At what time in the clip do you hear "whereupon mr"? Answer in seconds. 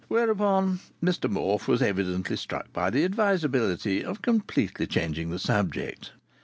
0.07-1.29